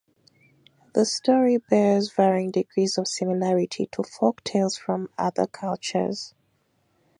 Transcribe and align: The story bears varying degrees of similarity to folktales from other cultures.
The 0.95 1.05
story 1.05 1.57
bears 1.57 2.11
varying 2.11 2.49
degrees 2.49 2.97
of 2.97 3.07
similarity 3.07 3.85
to 3.91 4.01
folktales 4.01 4.75
from 4.75 5.11
other 5.15 5.45
cultures. 5.45 6.33